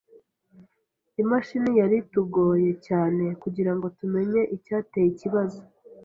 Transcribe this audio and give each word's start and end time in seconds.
Imashini 1.21 1.71
yari 1.79 1.95
itugoye 2.03 2.71
cyane 2.87 3.25
kugirango 3.41 3.85
tumenye 3.97 4.41
icyateye 4.55 5.07
ikibazo. 5.11 5.59